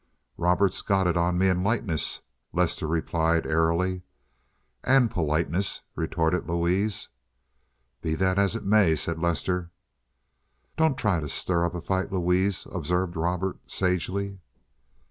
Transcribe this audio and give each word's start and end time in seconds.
"Robert's 0.39 0.81
got 0.81 1.05
it 1.05 1.15
on 1.15 1.37
me 1.37 1.47
in 1.47 1.63
lightness," 1.63 2.21
Lester 2.53 2.87
replied, 2.87 3.45
airily. 3.45 4.01
"And 4.83 5.11
politeness," 5.11 5.83
retorted 5.95 6.49
Louise. 6.49 7.09
"Be 8.01 8.15
that 8.15 8.39
as 8.39 8.55
it 8.55 8.65
may," 8.65 8.95
said 8.95 9.19
Lester. 9.19 9.69
"Don't 10.75 10.97
try 10.97 11.19
to 11.19 11.29
stir 11.29 11.65
up 11.67 11.75
a 11.75 11.81
fight, 11.81 12.11
Louise," 12.11 12.65
observed 12.71 13.15
Robert, 13.15 13.59
sagely. 13.69 14.39